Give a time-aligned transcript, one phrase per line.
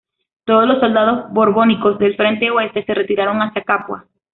[0.45, 4.05] Todos los soldados borbónicos del frente oeste se retiraron hacia Capua.